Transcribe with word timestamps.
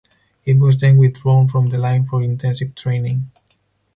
It 0.45 0.57
was 0.57 0.77
then 0.77 0.97
withdrawn 0.97 1.47
from 1.47 1.69
the 1.69 1.77
line 1.77 2.05
for 2.05 2.23
intensive 2.23 2.73
training. 2.73 3.29